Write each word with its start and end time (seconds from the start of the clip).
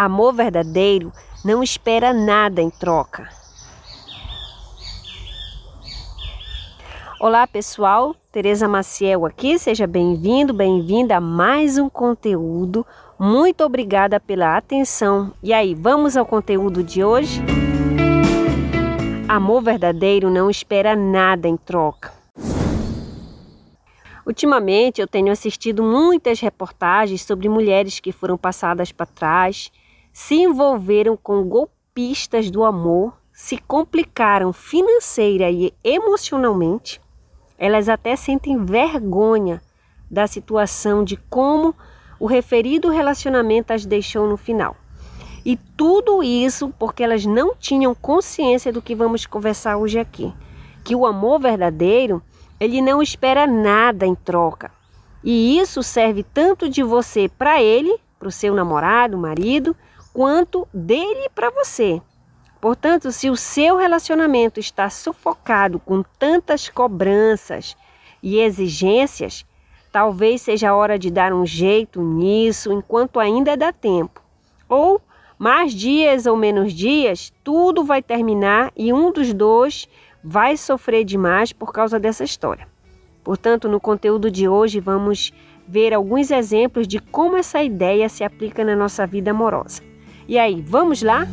Amor 0.00 0.32
verdadeiro 0.32 1.12
não 1.44 1.60
espera 1.60 2.12
nada 2.12 2.62
em 2.62 2.70
troca. 2.70 3.28
Olá 7.18 7.44
pessoal, 7.48 8.14
Tereza 8.30 8.68
Maciel 8.68 9.26
aqui, 9.26 9.58
seja 9.58 9.88
bem-vindo, 9.88 10.54
bem-vinda 10.54 11.16
a 11.16 11.20
mais 11.20 11.78
um 11.78 11.88
conteúdo. 11.88 12.86
Muito 13.18 13.64
obrigada 13.64 14.20
pela 14.20 14.56
atenção. 14.56 15.34
E 15.42 15.52
aí, 15.52 15.74
vamos 15.74 16.16
ao 16.16 16.24
conteúdo 16.24 16.84
de 16.84 17.02
hoje? 17.02 17.42
Amor 19.28 19.62
verdadeiro 19.62 20.30
não 20.30 20.48
espera 20.48 20.94
nada 20.94 21.48
em 21.48 21.56
troca. 21.56 22.12
Ultimamente 24.24 25.00
eu 25.00 25.08
tenho 25.08 25.32
assistido 25.32 25.82
muitas 25.82 26.38
reportagens 26.38 27.24
sobre 27.24 27.48
mulheres 27.48 27.98
que 27.98 28.12
foram 28.12 28.38
passadas 28.38 28.92
para 28.92 29.06
trás, 29.06 29.72
se 30.20 30.34
envolveram 30.34 31.16
com 31.16 31.44
golpistas 31.44 32.50
do 32.50 32.64
amor, 32.64 33.16
se 33.32 33.56
complicaram 33.56 34.52
financeira 34.52 35.48
e 35.48 35.72
emocionalmente 35.84 37.00
elas 37.56 37.88
até 37.88 38.16
sentem 38.16 38.64
vergonha 38.64 39.62
da 40.10 40.26
situação 40.26 41.04
de 41.04 41.16
como 41.30 41.72
o 42.18 42.26
referido 42.26 42.90
relacionamento 42.90 43.72
as 43.72 43.86
deixou 43.86 44.28
no 44.28 44.36
final. 44.36 44.76
E 45.46 45.56
tudo 45.76 46.20
isso 46.20 46.74
porque 46.76 47.04
elas 47.04 47.24
não 47.24 47.54
tinham 47.54 47.94
consciência 47.94 48.72
do 48.72 48.82
que 48.82 48.96
vamos 48.96 49.24
conversar 49.24 49.76
hoje 49.76 50.00
aqui, 50.00 50.34
que 50.82 50.96
o 50.96 51.06
amor 51.06 51.38
verdadeiro, 51.38 52.20
ele 52.58 52.82
não 52.82 53.00
espera 53.00 53.46
nada 53.46 54.04
em 54.04 54.16
troca. 54.16 54.72
E 55.22 55.60
isso 55.60 55.80
serve 55.80 56.24
tanto 56.24 56.68
de 56.68 56.82
você 56.82 57.28
para 57.28 57.62
ele, 57.62 57.96
para 58.18 58.28
o 58.28 58.32
seu 58.32 58.52
namorado, 58.52 59.16
marido, 59.16 59.76
quanto 60.18 60.66
dele 60.74 61.28
para 61.32 61.48
você. 61.48 62.02
Portanto, 62.60 63.12
se 63.12 63.30
o 63.30 63.36
seu 63.36 63.76
relacionamento 63.76 64.58
está 64.58 64.90
sufocado 64.90 65.78
com 65.78 66.02
tantas 66.18 66.68
cobranças 66.68 67.76
e 68.20 68.40
exigências, 68.40 69.46
talvez 69.92 70.42
seja 70.42 70.70
a 70.70 70.74
hora 70.74 70.98
de 70.98 71.08
dar 71.08 71.32
um 71.32 71.46
jeito 71.46 72.02
nisso 72.02 72.72
enquanto 72.72 73.20
ainda 73.20 73.56
dá 73.56 73.72
tempo. 73.72 74.20
Ou 74.68 75.00
mais 75.38 75.72
dias 75.72 76.26
ou 76.26 76.36
menos 76.36 76.72
dias, 76.72 77.32
tudo 77.44 77.84
vai 77.84 78.02
terminar 78.02 78.72
e 78.76 78.92
um 78.92 79.12
dos 79.12 79.32
dois 79.32 79.86
vai 80.20 80.56
sofrer 80.56 81.04
demais 81.04 81.52
por 81.52 81.72
causa 81.72 81.96
dessa 81.96 82.24
história. 82.24 82.66
Portanto, 83.22 83.68
no 83.68 83.78
conteúdo 83.78 84.32
de 84.32 84.48
hoje 84.48 84.80
vamos 84.80 85.32
ver 85.68 85.94
alguns 85.94 86.32
exemplos 86.32 86.88
de 86.88 86.98
como 86.98 87.36
essa 87.36 87.62
ideia 87.62 88.08
se 88.08 88.24
aplica 88.24 88.64
na 88.64 88.74
nossa 88.74 89.06
vida 89.06 89.30
amorosa. 89.30 89.86
E 90.28 90.38
aí, 90.38 90.60
vamos 90.60 91.00
lá? 91.00 91.26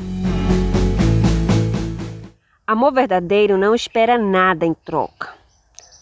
Amor 2.65 2.93
verdadeiro 2.93 3.57
não 3.57 3.75
espera 3.75 4.17
nada 4.17 4.65
em 4.65 4.73
troca. 4.73 5.33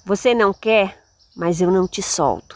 Você 0.05 0.35
não 0.35 0.53
quer, 0.53 0.95
mas 1.35 1.59
eu 1.59 1.71
não 1.71 1.87
te 1.87 2.03
solto. 2.03 2.55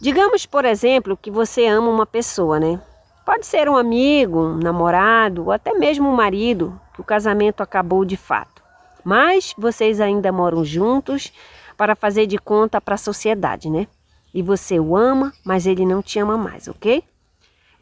Digamos, 0.00 0.44
por 0.44 0.64
exemplo, 0.64 1.16
que 1.16 1.30
você 1.30 1.66
ama 1.66 1.88
uma 1.88 2.04
pessoa, 2.04 2.58
né? 2.58 2.80
Pode 3.24 3.46
ser 3.46 3.68
um 3.68 3.76
amigo, 3.76 4.40
um 4.40 4.56
namorado 4.56 5.44
ou 5.44 5.52
até 5.52 5.72
mesmo 5.72 6.08
um 6.08 6.16
marido, 6.16 6.78
que 6.92 7.00
o 7.00 7.04
casamento 7.04 7.62
acabou 7.62 8.04
de 8.04 8.16
fato. 8.16 8.60
Mas 9.04 9.54
vocês 9.56 10.00
ainda 10.00 10.32
moram 10.32 10.64
juntos 10.64 11.32
para 11.76 11.94
fazer 11.94 12.26
de 12.26 12.38
conta 12.38 12.80
para 12.80 12.96
a 12.96 12.98
sociedade, 12.98 13.70
né? 13.70 13.86
E 14.34 14.42
você 14.42 14.80
o 14.80 14.96
ama, 14.96 15.32
mas 15.44 15.64
ele 15.64 15.86
não 15.86 16.02
te 16.02 16.18
ama 16.18 16.36
mais, 16.36 16.66
ok? 16.66 17.04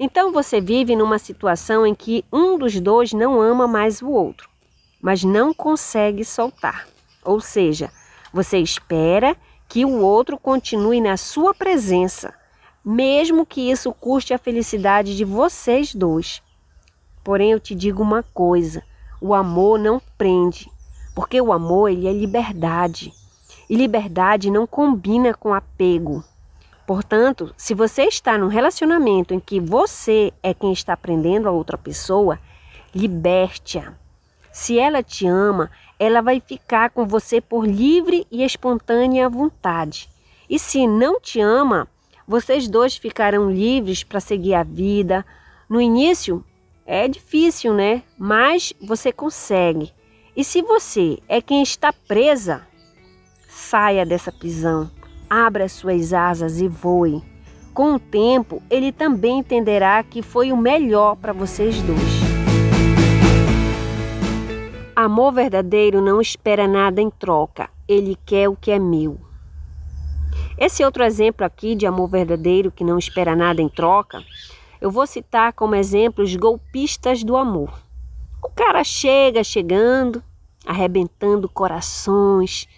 Então 0.05 0.33
você 0.33 0.61
vive 0.61 0.97
numa 0.97 1.19
situação 1.19 1.87
em 1.87 1.95
que 1.95 2.25
um 2.33 2.59
dos 2.59 2.81
dois 2.81 3.13
não 3.13 3.41
ama 3.41 3.67
mais 3.69 4.03
o 4.03 4.11
outro 4.11 4.53
mas 5.03 5.25
não 5.25 5.53
consegue 5.53 6.25
soltar. 6.25 6.87
Ou 7.25 7.41
seja, 7.41 7.91
você 8.33 8.59
espera 8.59 9.37
que 9.69 9.85
o 9.85 9.99
outro 9.99 10.39
continue 10.39 11.01
na 11.01 11.17
sua 11.17 11.53
presença, 11.53 12.33
mesmo 12.85 13.45
que 13.45 13.69
isso 13.71 13.93
custe 13.93 14.33
a 14.33 14.39
felicidade 14.39 15.17
de 15.17 15.25
vocês 15.25 15.93
dois. 15.93 16.41
Porém, 17.25 17.51
eu 17.51 17.61
te 17.61 17.75
digo 17.75 18.01
uma 18.01 18.23
coisa: 18.23 18.83
o 19.21 19.35
amor 19.35 19.79
não 19.79 20.01
prende, 20.17 20.71
porque 21.15 21.41
o 21.41 21.53
amor 21.53 21.91
ele 21.91 22.07
é 22.07 22.13
liberdade. 22.13 23.13
E 23.69 23.77
liberdade 23.77 24.51
não 24.51 24.67
combina 24.67 25.35
com 25.35 25.55
apego. 25.55 26.23
Portanto, 26.93 27.55
se 27.57 27.73
você 27.73 28.03
está 28.03 28.37
num 28.37 28.49
relacionamento 28.49 29.33
em 29.33 29.41
que 29.41 29.59
você 29.59 30.31
é 30.43 30.53
quem 30.53 30.75
está 30.75 30.95
prendendo 30.95 31.49
a 31.49 31.51
outra 31.51 31.79
pessoa, 31.79 32.39
liberte-a. 32.95 33.95
Se 34.53 34.79
ela 34.79 35.03
te 35.03 35.27
ama, 35.27 35.71
ela 35.99 36.21
vai 36.21 36.39
ficar 36.39 36.91
com 36.91 37.07
você 37.07 37.41
por 37.41 37.67
livre 37.67 38.27
e 38.31 38.45
espontânea 38.45 39.27
vontade. 39.27 40.07
E 40.51 40.59
se 40.59 40.87
não 40.87 41.19
te 41.19 41.41
ama, 41.41 41.89
vocês 42.29 42.69
dois 42.69 42.95
ficarão 42.95 43.51
livres 43.51 44.05
para 44.05 44.21
seguir 44.21 44.53
a 44.53 44.63
vida. 44.63 45.25
No 45.71 45.81
início 45.81 46.45
é 46.85 47.09
difícil, 47.09 47.73
né? 47.73 48.03
Mas 48.19 48.75
você 48.83 49.11
consegue. 49.11 49.95
E 50.37 50.45
se 50.45 50.61
você 50.61 51.19
é 51.27 51.41
quem 51.41 51.63
está 51.63 51.91
presa, 51.91 52.67
saia 53.49 54.05
dessa 54.05 54.31
prisão, 54.31 54.91
abra 55.33 55.67
suas 55.67 56.13
asas 56.13 56.61
e 56.61 56.69
voe. 56.69 57.23
Com 57.73 57.95
o 57.95 57.99
tempo, 57.99 58.63
ele 58.69 58.93
também 58.93 59.39
entenderá 59.39 60.03
que 60.03 60.21
foi 60.21 60.53
o 60.53 60.57
melhor 60.59 61.17
para 61.17 61.33
vocês 61.33 61.81
dois. 61.81 62.21
Amor 64.95 65.33
verdadeiro 65.33 66.03
não 66.03 66.21
espera 66.21 66.69
nada 66.69 67.01
em 67.01 67.09
troca, 67.09 67.71
ele 67.89 68.15
quer 68.27 68.47
o 68.47 68.55
que 68.55 68.71
é 68.71 68.79
meu. 68.79 69.19
Esse 70.59 70.85
outro 70.85 71.03
exemplo 71.03 71.47
aqui 71.47 71.75
de 71.75 71.87
amor 71.87 72.11
verdadeiro 72.11 72.71
que 72.71 72.85
não 72.85 72.99
espera 72.99 73.35
nada 73.35 73.63
em 73.63 73.71
troca, 73.71 74.23
eu 74.83 74.91
vou 74.91 75.07
citar 75.07 75.55
como 75.55 75.75
exemplo 75.75 76.23
os 76.23 76.37
golpistas 76.37 77.25
do 77.25 77.39
amor. 77.39 77.73
O 78.45 78.51
cara 78.51 78.85
chega 78.85 79.43
chegando, 79.43 80.23
arrebentando 80.67 81.49
corações. 81.49 82.69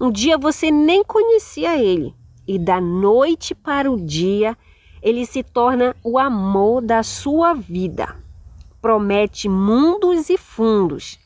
Um 0.00 0.10
dia 0.10 0.38
você 0.38 0.70
nem 0.70 1.04
conhecia 1.04 1.76
ele 1.76 2.14
e 2.46 2.58
da 2.58 2.80
noite 2.80 3.54
para 3.54 3.90
o 3.90 3.96
dia 3.96 4.56
ele 5.02 5.26
se 5.26 5.42
torna 5.42 5.94
o 6.02 6.18
amor 6.18 6.80
da 6.80 7.02
sua 7.02 7.54
vida. 7.54 8.16
Promete 8.80 9.48
mundos 9.48 10.30
e 10.30 10.38
fundos 10.38 11.18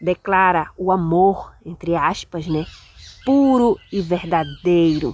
declara 0.00 0.70
o 0.76 0.90
amor, 0.90 1.52
entre 1.64 1.94
aspas, 1.94 2.46
né? 2.46 2.64
Puro 3.24 3.78
e 3.92 4.00
verdadeiro. 4.00 5.12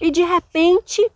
E 0.00 0.10
de 0.10 0.22
repente, 0.22 1.10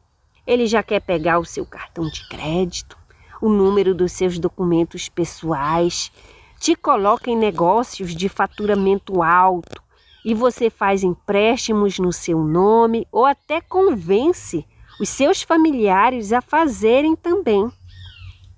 ele 0.47 0.67
já 0.67 0.83
quer 0.83 1.01
pegar 1.01 1.39
o 1.39 1.45
seu 1.45 1.67
cartão 1.67 2.09
de 2.09 2.27
crédito, 2.29 2.97
o 3.41 3.49
número 3.49 3.95
dos 3.95 4.13
seus 4.13 4.39
documentos 4.39 5.09
pessoais, 5.09 6.11
te 6.59 6.75
coloca 6.75 7.31
em 7.31 7.37
negócios 7.37 8.15
de 8.15 8.29
faturamento 8.29 9.23
alto 9.23 9.83
e 10.25 10.35
você 10.35 10.71
faz 10.71 11.03
empréstimos 11.03 11.99
no 11.99 12.13
seu 12.13 12.39
nome 12.39 13.07
ou 13.11 13.25
até 13.25 13.61
convence 13.61 14.67
os 15.01 15.09
seus 15.09 15.43
familiares 15.43 16.33
a 16.33 16.41
fazerem 16.41 17.17
também. 17.17 17.71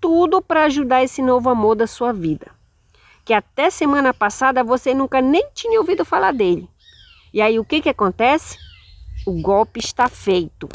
Tudo 0.00 0.42
para 0.42 0.64
ajudar 0.64 1.04
esse 1.04 1.22
novo 1.22 1.48
amor 1.48 1.76
da 1.76 1.86
sua 1.86 2.12
vida 2.12 2.50
que 3.24 3.32
até 3.32 3.70
semana 3.70 4.12
passada 4.12 4.64
você 4.64 4.94
nunca 4.94 5.20
nem 5.20 5.48
tinha 5.54 5.78
ouvido 5.78 6.04
falar 6.04 6.32
dele. 6.32 6.68
E 7.32 7.40
aí 7.40 7.58
o 7.58 7.64
que, 7.64 7.80
que 7.80 7.88
acontece? 7.88 8.58
O 9.26 9.40
golpe 9.40 9.80
está 9.80 10.08
feito 10.08 10.68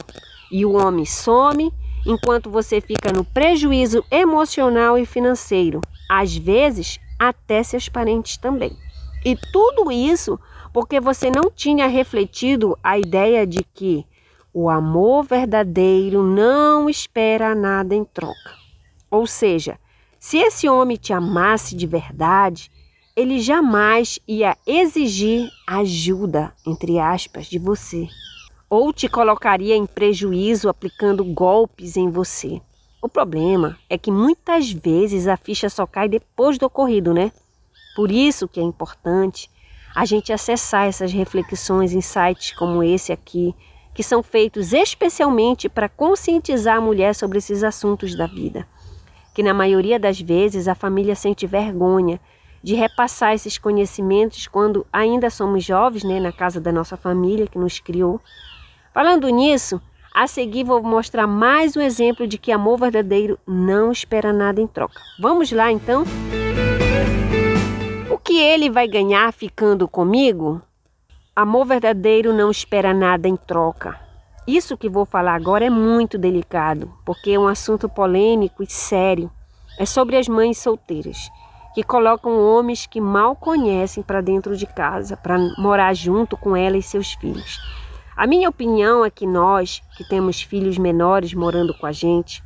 e 0.52 0.66
o 0.66 0.74
homem 0.74 1.06
some 1.06 1.74
enquanto 2.06 2.50
você 2.50 2.80
fica 2.80 3.12
no 3.12 3.26
prejuízo 3.26 4.04
emocional 4.10 4.98
e 4.98 5.06
financeiro, 5.06 5.82
às 6.10 6.36
vezes 6.36 7.00
até 7.20 7.62
seus 7.64 7.90
parentes 7.90 8.38
também. 8.38 8.72
E 9.26 9.36
tudo 9.52 9.92
isso 9.92 10.40
porque 10.78 11.00
você 11.00 11.32
não 11.32 11.50
tinha 11.50 11.88
refletido 11.88 12.78
a 12.84 13.00
ideia 13.00 13.48
de 13.48 13.64
que 13.64 14.06
o 14.54 14.70
amor 14.70 15.24
verdadeiro 15.24 16.22
não 16.22 16.88
espera 16.88 17.56
nada 17.56 17.96
em 17.96 18.04
troca. 18.04 18.54
Ou 19.10 19.26
seja, 19.26 19.80
se 20.20 20.38
esse 20.38 20.70
homem 20.70 20.96
te 20.96 21.12
amasse 21.12 21.76
de 21.76 21.88
verdade, 21.88 22.70
ele 23.16 23.40
jamais 23.40 24.20
ia 24.28 24.56
exigir 24.68 25.50
ajuda, 25.66 26.54
entre 26.64 27.00
aspas, 27.00 27.48
de 27.48 27.58
você, 27.58 28.08
ou 28.70 28.94
te 28.94 29.10
colocaria 29.10 29.76
em 29.76 29.88
prejuízo 29.88 30.70
aplicando 30.70 31.26
golpes 31.26 31.98
em 31.98 32.12
você. 32.12 32.62
O 33.02 33.10
problema 33.10 33.80
é 33.90 33.98
que 33.98 34.12
muitas 34.12 34.70
vezes 34.70 35.28
a 35.28 35.38
ficha 35.38 35.72
só 35.72 35.88
cai 35.88 36.08
depois 36.08 36.60
do 36.60 36.68
ocorrido, 36.68 37.16
né? 37.16 37.32
Por 37.96 38.12
isso 38.12 38.48
que 38.48 38.60
é 38.60 38.64
importante 38.64 39.50
a 39.98 40.06
gente 40.06 40.32
acessar 40.32 40.88
essas 40.88 41.12
reflexões 41.12 41.92
sites 42.06 42.56
como 42.56 42.84
esse 42.84 43.12
aqui, 43.12 43.56
que 43.94 44.04
são 44.04 44.22
feitos 44.22 44.72
especialmente 44.72 45.68
para 45.68 45.90
conscientizar 45.90 46.78
a 46.78 46.82
mulher 46.82 47.16
sobre 47.16 47.40
esses 47.40 47.64
assuntos 47.64 48.16
da 48.16 48.28
vida 48.28 48.68
que 49.38 49.44
na 49.44 49.54
maioria 49.54 50.00
das 50.00 50.20
vezes 50.20 50.68
a 50.68 50.74
família 50.74 51.14
sente 51.14 51.46
vergonha 51.46 52.20
de 52.64 52.74
repassar 52.74 53.36
esses 53.36 53.56
conhecimentos 53.56 54.48
quando 54.48 54.84
ainda 54.92 55.30
somos 55.30 55.64
jovens, 55.64 56.04
né, 56.04 56.20
na 56.20 56.32
casa 56.32 56.60
da 56.60 56.72
nossa 56.72 56.98
família 56.98 57.46
que 57.46 57.60
nos 57.60 57.80
criou. 57.80 58.20
Falando 58.92 59.30
nisso, 59.30 59.80
a 60.12 60.26
seguir 60.26 60.64
vou 60.64 60.82
mostrar 60.82 61.28
mais 61.28 61.78
um 61.78 61.82
exemplo 61.82 62.26
de 62.26 62.40
que 62.40 62.52
amor 62.52 62.80
verdadeiro 62.80 63.38
não 63.46 63.92
espera 63.92 64.34
nada 64.34 64.60
em 64.60 64.66
troca. 64.66 65.00
Vamos 65.22 65.52
lá 65.52 65.72
então? 65.72 66.02
O 66.02 66.47
que 68.28 68.42
ele 68.42 68.70
vai 68.70 68.90
ganhar 68.90 69.32
ficando 69.32 69.88
comigo? 69.88 70.62
Amor 71.34 71.66
verdadeiro 71.66 72.34
não 72.34 72.52
espera 72.52 72.94
nada 72.94 73.26
em 73.26 73.38
troca. 73.38 73.98
Isso 74.46 74.76
que 74.76 74.90
vou 74.90 75.06
falar 75.06 75.34
agora 75.34 75.64
é 75.64 75.70
muito 75.70 76.18
delicado, 76.18 76.92
porque 77.06 77.32
é 77.32 77.40
um 77.40 77.48
assunto 77.48 77.88
polêmico 77.88 78.62
e 78.62 78.68
sério. 78.70 79.32
É 79.80 79.86
sobre 79.86 80.18
as 80.18 80.28
mães 80.28 80.58
solteiras 80.58 81.32
que 81.74 81.82
colocam 81.84 82.38
homens 82.38 82.86
que 82.86 83.00
mal 83.00 83.34
conhecem 83.34 84.04
para 84.04 84.20
dentro 84.20 84.58
de 84.58 84.66
casa, 84.66 85.16
para 85.16 85.38
morar 85.58 85.94
junto 85.94 86.36
com 86.36 86.54
ela 86.54 86.76
e 86.76 86.84
seus 86.84 87.14
filhos. 87.14 87.58
A 88.14 88.28
minha 88.28 88.50
opinião 88.50 89.06
é 89.06 89.10
que 89.10 89.26
nós, 89.26 89.82
que 89.96 90.04
temos 90.04 90.42
filhos 90.42 90.78
menores 90.78 91.34
morando 91.34 91.74
com 91.74 91.86
a 91.86 91.94
gente, 91.94 92.44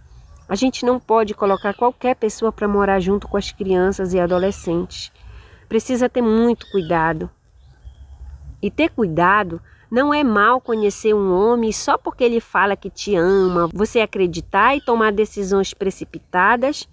a 0.48 0.54
gente 0.54 0.86
não 0.86 1.00
pode 1.00 1.34
colocar 1.34 1.74
qualquer 1.74 2.16
pessoa 2.18 2.52
para 2.52 2.68
morar 2.68 3.00
junto 3.00 3.28
com 3.28 3.36
as 3.36 3.52
crianças 3.52 4.14
e 4.14 4.20
adolescentes. 4.20 5.12
Precisa 5.72 6.10
ter 6.10 6.22
muito 6.22 6.70
cuidado. 6.70 7.30
E 8.62 8.70
ter 8.70 8.90
cuidado 8.90 9.62
não 9.90 10.14
é 10.14 10.22
mal 10.22 10.60
conhecer 10.60 11.14
um 11.14 11.34
homem 11.34 11.72
só 11.72 11.98
porque 11.98 12.26
ele 12.26 12.42
fala 12.42 12.76
que 12.76 12.90
te 12.90 13.16
ama, 13.16 13.70
você 13.74 14.02
acreditar 14.02 14.76
e 14.76 14.82
tomar 14.82 15.14
decisões 15.14 15.74
precipitadas. 15.74 16.90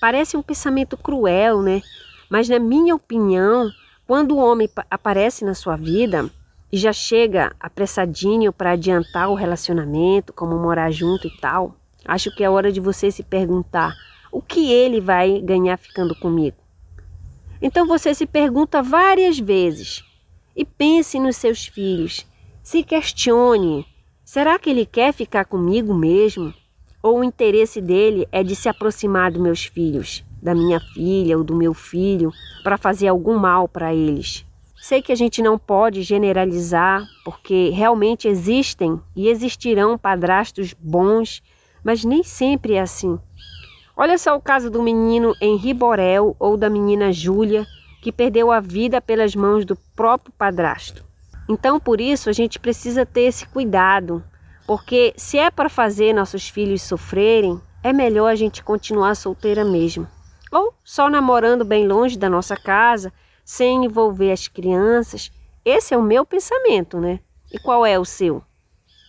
Parece 0.00 0.36
um 0.36 0.42
pensamento 0.42 0.96
cruel, 0.96 1.60
né? 1.60 1.82
Mas, 2.30 2.48
na 2.48 2.60
minha 2.60 2.94
opinião, 2.94 3.68
quando 4.06 4.36
o 4.36 4.38
homem 4.38 4.70
aparece 4.88 5.44
na 5.44 5.52
sua 5.52 5.74
vida, 5.74 6.30
e 6.70 6.76
já 6.76 6.92
chega 6.92 7.52
apressadinho 7.58 8.52
para 8.52 8.70
adiantar 8.70 9.28
o 9.28 9.34
relacionamento, 9.34 10.32
como 10.32 10.56
morar 10.56 10.92
junto 10.92 11.26
e 11.26 11.36
tal, 11.38 11.74
acho 12.04 12.32
que 12.36 12.44
é 12.44 12.48
hora 12.48 12.70
de 12.70 12.78
você 12.78 13.10
se 13.10 13.24
perguntar 13.24 13.92
o 14.30 14.40
que 14.40 14.72
ele 14.72 15.00
vai 15.00 15.40
ganhar 15.40 15.76
ficando 15.76 16.14
comigo. 16.14 16.59
Então 17.62 17.86
você 17.86 18.14
se 18.14 18.26
pergunta 18.26 18.82
várias 18.82 19.38
vezes 19.38 20.02
e 20.56 20.64
pense 20.64 21.18
nos 21.18 21.36
seus 21.36 21.66
filhos. 21.66 22.26
Se 22.62 22.82
questione: 22.82 23.86
será 24.24 24.58
que 24.58 24.70
ele 24.70 24.86
quer 24.86 25.12
ficar 25.12 25.44
comigo 25.44 25.94
mesmo? 25.94 26.54
Ou 27.02 27.20
o 27.20 27.24
interesse 27.24 27.80
dele 27.80 28.26
é 28.30 28.42
de 28.42 28.54
se 28.54 28.68
aproximar 28.68 29.30
dos 29.30 29.40
meus 29.40 29.64
filhos, 29.64 30.24
da 30.42 30.54
minha 30.54 30.78
filha 30.78 31.36
ou 31.36 31.44
do 31.44 31.54
meu 31.54 31.72
filho, 31.72 32.30
para 32.62 32.76
fazer 32.76 33.08
algum 33.08 33.38
mal 33.38 33.66
para 33.66 33.94
eles? 33.94 34.44
Sei 34.80 35.02
que 35.02 35.12
a 35.12 35.14
gente 35.14 35.42
não 35.42 35.58
pode 35.58 36.02
generalizar, 36.02 37.06
porque 37.24 37.70
realmente 37.70 38.26
existem 38.26 38.98
e 39.14 39.28
existirão 39.28 39.98
padrastos 39.98 40.74
bons, 40.74 41.42
mas 41.84 42.02
nem 42.04 42.22
sempre 42.22 42.74
é 42.74 42.80
assim. 42.80 43.18
Olha 44.00 44.16
só 44.16 44.34
o 44.34 44.40
caso 44.40 44.70
do 44.70 44.82
menino 44.82 45.36
Henri 45.42 45.74
Borel 45.74 46.34
ou 46.38 46.56
da 46.56 46.70
menina 46.70 47.12
Júlia, 47.12 47.66
que 48.00 48.10
perdeu 48.10 48.50
a 48.50 48.58
vida 48.58 48.98
pelas 48.98 49.36
mãos 49.36 49.66
do 49.66 49.76
próprio 49.94 50.32
padrasto. 50.38 51.04
Então, 51.46 51.78
por 51.78 52.00
isso, 52.00 52.30
a 52.30 52.32
gente 52.32 52.58
precisa 52.58 53.04
ter 53.04 53.24
esse 53.24 53.46
cuidado, 53.46 54.24
porque 54.66 55.12
se 55.18 55.36
é 55.36 55.50
para 55.50 55.68
fazer 55.68 56.14
nossos 56.14 56.48
filhos 56.48 56.80
sofrerem, 56.80 57.60
é 57.82 57.92
melhor 57.92 58.28
a 58.28 58.34
gente 58.34 58.64
continuar 58.64 59.14
solteira 59.16 59.66
mesmo. 59.66 60.08
Ou 60.50 60.72
só 60.82 61.10
namorando 61.10 61.62
bem 61.62 61.86
longe 61.86 62.18
da 62.18 62.30
nossa 62.30 62.56
casa 62.56 63.12
sem 63.44 63.84
envolver 63.84 64.32
as 64.32 64.48
crianças. 64.48 65.30
Esse 65.62 65.92
é 65.92 65.98
o 65.98 66.02
meu 66.02 66.24
pensamento, 66.24 66.98
né? 66.98 67.20
E 67.52 67.58
qual 67.58 67.84
é 67.84 67.98
o 67.98 68.06
seu? 68.06 68.42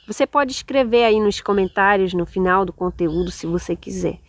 Você 0.05 0.27
pode 0.27 0.51
escrever 0.51 1.05
aí 1.05 1.17
nos 1.17 1.39
comentários 1.39 2.13
no 2.13 2.25
final 2.25 2.65
do 2.65 2.73
conteúdo 2.73 3.31
se 3.31 3.47
você 3.47 3.73
quiser. 3.73 4.19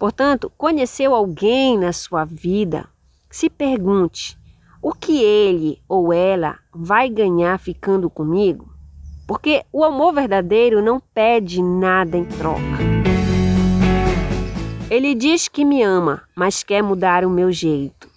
Portanto, 0.00 0.50
conheceu 0.56 1.14
alguém 1.14 1.76
na 1.76 1.92
sua 1.92 2.24
vida? 2.24 2.88
Se 3.30 3.50
pergunte: 3.50 4.34
o 4.80 4.94
que 4.94 5.22
ele 5.22 5.78
ou 5.86 6.10
ela 6.10 6.58
vai 6.74 7.10
ganhar 7.10 7.58
ficando 7.58 8.08
comigo? 8.08 8.72
Porque 9.28 9.62
o 9.70 9.84
amor 9.84 10.14
verdadeiro 10.14 10.80
não 10.80 10.98
pede 10.98 11.62
nada 11.62 12.16
em 12.16 12.24
troca. 12.24 12.80
Ele 14.88 15.14
diz 15.14 15.48
que 15.48 15.66
me 15.66 15.82
ama, 15.82 16.22
mas 16.34 16.62
quer 16.62 16.82
mudar 16.82 17.22
o 17.22 17.30
meu 17.30 17.52
jeito. 17.52 18.08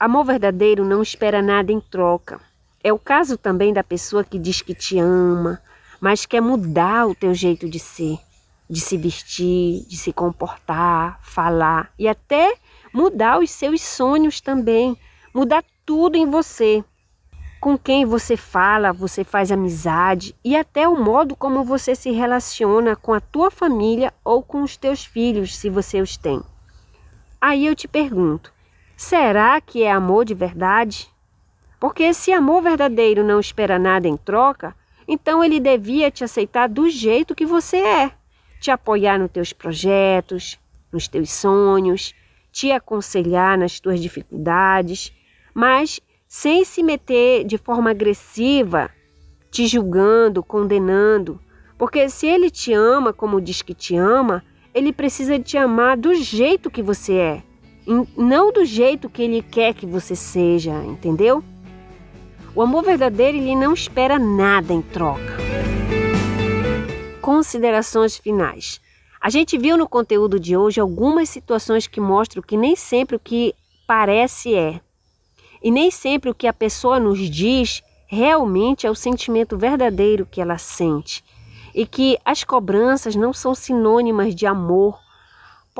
Amor 0.00 0.24
verdadeiro 0.24 0.84
não 0.84 1.00
espera 1.00 1.40
nada 1.40 1.70
em 1.70 1.78
troca. 1.78 2.40
É 2.82 2.92
o 2.92 2.98
caso 2.98 3.38
também 3.38 3.72
da 3.72 3.84
pessoa 3.84 4.24
que 4.24 4.36
diz 4.36 4.62
que 4.62 4.74
te 4.74 4.98
ama, 4.98 5.62
mas 6.00 6.26
quer 6.26 6.40
mudar 6.40 7.06
o 7.06 7.14
teu 7.14 7.32
jeito 7.32 7.68
de 7.68 7.78
ser, 7.78 8.18
de 8.70 8.80
se 8.80 8.96
vestir, 8.96 9.84
de 9.88 9.96
se 9.96 10.12
comportar, 10.12 11.18
falar 11.22 11.92
e 11.98 12.06
até 12.06 12.54
mudar 12.94 13.40
os 13.40 13.50
seus 13.50 13.82
sonhos 13.82 14.40
também, 14.40 14.96
mudar 15.34 15.64
tudo 15.84 16.16
em 16.16 16.24
você. 16.24 16.84
Com 17.60 17.76
quem 17.76 18.06
você 18.06 18.36
fala, 18.36 18.92
você 18.92 19.24
faz 19.24 19.50
amizade 19.50 20.34
e 20.44 20.56
até 20.56 20.88
o 20.88 20.96
modo 20.96 21.34
como 21.34 21.64
você 21.64 21.96
se 21.96 22.12
relaciona 22.12 22.94
com 22.94 23.12
a 23.12 23.20
tua 23.20 23.50
família 23.50 24.14
ou 24.24 24.40
com 24.40 24.62
os 24.62 24.76
teus 24.76 25.04
filhos, 25.04 25.56
se 25.56 25.68
você 25.68 26.00
os 26.00 26.16
tem. 26.16 26.40
Aí 27.40 27.66
eu 27.66 27.74
te 27.74 27.88
pergunto: 27.88 28.52
Será 28.96 29.60
que 29.60 29.82
é 29.82 29.90
amor 29.90 30.24
de 30.24 30.32
verdade? 30.32 31.10
Porque 31.80 32.14
se 32.14 32.32
amor 32.32 32.62
verdadeiro 32.62 33.24
não 33.24 33.40
espera 33.40 33.78
nada 33.78 34.06
em 34.06 34.16
troca, 34.16 34.76
então 35.08 35.42
ele 35.42 35.58
devia 35.58 36.10
te 36.10 36.22
aceitar 36.22 36.68
do 36.68 36.88
jeito 36.88 37.34
que 37.34 37.44
você 37.44 37.78
é, 37.78 38.12
te 38.60 38.70
apoiar 38.70 39.18
nos 39.18 39.30
teus 39.30 39.52
projetos, 39.52 40.58
nos 40.92 41.08
teus 41.08 41.32
sonhos, 41.32 42.14
te 42.52 42.70
aconselhar 42.70 43.58
nas 43.58 43.80
tuas 43.80 44.00
dificuldades, 44.00 45.12
mas 45.54 46.00
sem 46.28 46.64
se 46.64 46.82
meter 46.82 47.44
de 47.44 47.58
forma 47.58 47.90
agressiva, 47.90 48.90
te 49.50 49.66
julgando, 49.66 50.42
condenando. 50.42 51.40
Porque 51.78 52.08
se 52.08 52.26
ele 52.26 52.50
te 52.50 52.72
ama 52.72 53.12
como 53.12 53.40
diz 53.40 53.62
que 53.62 53.74
te 53.74 53.96
ama, 53.96 54.44
ele 54.72 54.92
precisa 54.92 55.38
te 55.38 55.56
amar 55.56 55.96
do 55.96 56.14
jeito 56.14 56.70
que 56.70 56.82
você 56.82 57.14
é 57.14 57.42
não 58.16 58.52
do 58.52 58.64
jeito 58.64 59.08
que 59.08 59.22
ele 59.22 59.42
quer 59.42 59.74
que 59.74 59.86
você 59.86 60.14
seja, 60.14 60.72
entendeu? 60.84 61.42
O 62.54 62.62
amor 62.62 62.84
verdadeiro 62.84 63.38
ele 63.38 63.54
não 63.54 63.72
espera 63.72 64.18
nada 64.18 64.72
em 64.72 64.82
troca. 64.82 65.49
Considerações 67.20 68.16
finais. 68.16 68.80
A 69.20 69.28
gente 69.28 69.58
viu 69.58 69.76
no 69.76 69.88
conteúdo 69.88 70.40
de 70.40 70.56
hoje 70.56 70.80
algumas 70.80 71.28
situações 71.28 71.86
que 71.86 72.00
mostram 72.00 72.42
que 72.42 72.56
nem 72.56 72.74
sempre 72.74 73.16
o 73.16 73.20
que 73.20 73.54
parece 73.86 74.54
é. 74.54 74.80
E 75.62 75.70
nem 75.70 75.90
sempre 75.90 76.30
o 76.30 76.34
que 76.34 76.46
a 76.46 76.52
pessoa 76.52 76.98
nos 76.98 77.18
diz 77.18 77.82
realmente 78.06 78.86
é 78.86 78.90
o 78.90 78.94
sentimento 78.94 79.58
verdadeiro 79.58 80.26
que 80.26 80.40
ela 80.40 80.56
sente. 80.56 81.22
E 81.74 81.86
que 81.86 82.18
as 82.24 82.42
cobranças 82.42 83.14
não 83.14 83.32
são 83.32 83.54
sinônimas 83.54 84.34
de 84.34 84.46
amor 84.46 84.98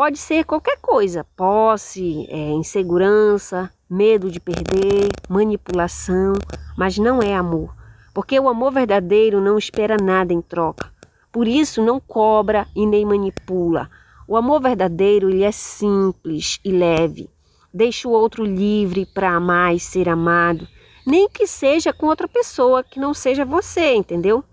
Pode 0.01 0.19
ser 0.19 0.45
qualquer 0.45 0.79
coisa: 0.81 1.27
posse, 1.37 2.27
é, 2.31 2.51
insegurança, 2.51 3.71
medo 3.89 4.31
de 4.31 4.39
perder, 4.39 5.09
manipulação, 5.29 6.35
mas 6.77 6.97
não 6.97 7.21
é 7.21 7.35
amor, 7.35 7.75
porque 8.15 8.39
o 8.39 8.49
amor 8.49 8.73
verdadeiro 8.73 9.41
não 9.41 9.59
espera 9.59 9.97
nada 10.01 10.33
em 10.33 10.41
troca. 10.41 10.91
Por 11.33 11.47
isso, 11.47 11.83
não 11.83 12.01
cobra 12.01 12.67
e 12.75 12.85
nem 12.85 13.05
manipula. 13.05 13.89
O 14.27 14.37
amor 14.37 14.61
verdadeiro 14.61 15.29
ele 15.31 15.43
é 15.43 15.53
simples 15.53 16.61
e 16.65 16.71
leve. 16.73 17.29
Deixa 17.73 18.09
o 18.09 18.13
outro 18.13 18.45
livre 18.45 19.07
para 19.07 19.35
amar 19.35 19.75
e 19.75 19.81
ser 19.81 20.09
amado, 20.09 20.67
nem 21.07 21.29
que 21.29 21.47
seja 21.47 21.93
com 21.93 22.07
outra 22.07 22.27
pessoa 22.27 22.83
que 22.83 22.99
não 22.99 23.15
seja 23.15 23.45
você, 23.45 23.95
entendeu? 23.95 24.45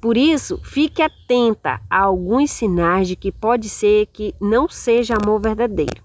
Por 0.00 0.16
isso, 0.16 0.60
fique 0.62 1.00
atenta 1.00 1.80
a 1.88 2.00
alguns 2.02 2.50
sinais 2.50 3.08
de 3.08 3.16
que 3.16 3.32
pode 3.32 3.68
ser 3.68 4.06
que 4.12 4.34
não 4.40 4.68
seja 4.68 5.16
amor 5.16 5.40
verdadeiro. 5.40 6.02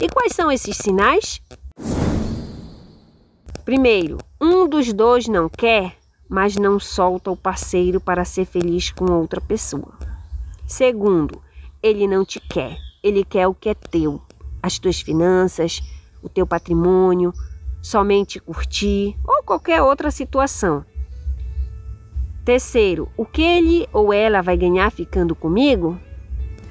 E 0.00 0.08
quais 0.08 0.32
são 0.32 0.50
esses 0.50 0.76
sinais? 0.76 1.42
Primeiro, 3.64 4.18
um 4.40 4.68
dos 4.68 4.92
dois 4.92 5.28
não 5.28 5.48
quer, 5.48 5.96
mas 6.34 6.56
não 6.56 6.80
solta 6.80 7.30
o 7.30 7.36
parceiro 7.36 8.00
para 8.00 8.24
ser 8.24 8.44
feliz 8.44 8.90
com 8.90 9.04
outra 9.12 9.40
pessoa. 9.40 9.94
Segundo, 10.66 11.40
ele 11.80 12.08
não 12.08 12.24
te 12.24 12.40
quer, 12.40 12.76
ele 13.02 13.24
quer 13.24 13.46
o 13.46 13.54
que 13.54 13.68
é 13.68 13.74
teu, 13.74 14.20
as 14.60 14.78
tuas 14.78 15.00
finanças, 15.00 15.80
o 16.20 16.28
teu 16.28 16.44
patrimônio, 16.44 17.32
somente 17.80 18.40
curtir 18.40 19.16
ou 19.24 19.44
qualquer 19.44 19.80
outra 19.80 20.10
situação. 20.10 20.84
Terceiro, 22.44 23.08
o 23.16 23.24
que 23.24 23.40
ele 23.40 23.88
ou 23.92 24.12
ela 24.12 24.42
vai 24.42 24.56
ganhar 24.56 24.90
ficando 24.90 25.36
comigo? 25.36 25.96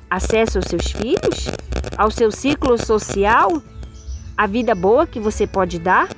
Acesso 0.10 0.58
aos 0.58 0.66
seus 0.66 0.92
filhos? 0.92 1.48
ao 1.98 2.12
seu 2.12 2.32
ciclo 2.32 2.78
social? 2.78 3.62
A 4.36 4.48
vida 4.48 4.74
boa 4.74 5.06
que 5.06 5.20
você 5.20 5.46
pode 5.46 5.80
dar? 5.80 6.10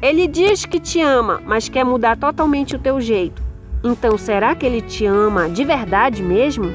Ele 0.00 0.28
diz 0.28 0.66
que 0.66 0.78
te 0.78 1.00
ama, 1.00 1.40
mas 1.46 1.68
quer 1.68 1.84
mudar 1.84 2.16
totalmente 2.16 2.76
o 2.76 2.78
teu 2.78 3.00
jeito. 3.00 3.42
Então, 3.82 4.18
será 4.18 4.54
que 4.54 4.66
ele 4.66 4.80
te 4.80 5.06
ama 5.06 5.48
de 5.48 5.64
verdade 5.64 6.22
mesmo? 6.22 6.70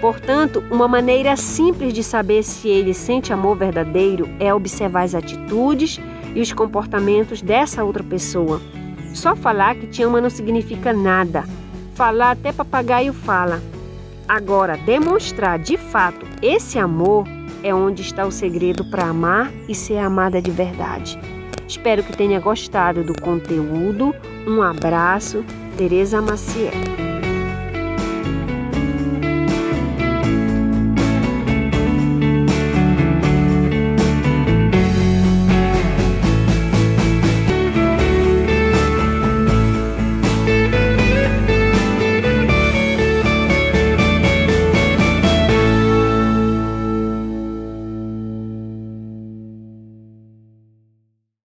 Portanto, 0.00 0.62
uma 0.70 0.86
maneira 0.88 1.36
simples 1.36 1.92
de 1.92 2.02
saber 2.02 2.42
se 2.42 2.68
ele 2.68 2.94
sente 2.94 3.32
amor 3.32 3.56
verdadeiro 3.56 4.28
é 4.38 4.52
observar 4.52 5.02
as 5.02 5.14
atitudes 5.14 6.00
e 6.34 6.40
os 6.40 6.52
comportamentos 6.52 7.42
dessa 7.42 7.82
outra 7.84 8.02
pessoa. 8.02 8.60
Só 9.12 9.34
falar 9.34 9.74
que 9.74 9.86
te 9.86 10.02
ama 10.02 10.20
não 10.20 10.30
significa 10.30 10.92
nada. 10.92 11.44
Falar 11.94 12.32
até 12.32 12.52
papagaio 12.52 13.12
fala. 13.12 13.62
Agora, 14.28 14.76
demonstrar 14.76 15.58
de 15.58 15.76
fato 15.76 16.26
esse 16.42 16.78
amor 16.78 17.26
é 17.62 17.74
onde 17.74 18.02
está 18.02 18.26
o 18.26 18.30
segredo 18.30 18.84
para 18.90 19.04
amar 19.04 19.50
e 19.68 19.74
ser 19.74 19.98
amada 19.98 20.42
de 20.42 20.50
verdade. 20.50 21.18
Espero 21.68 22.02
que 22.02 22.16
tenha 22.16 22.40
gostado 22.40 23.02
do 23.02 23.20
conteúdo. 23.20 24.14
Um 24.46 24.62
abraço, 24.62 25.44
Tereza 25.76 26.22
Maciel. 26.22 27.05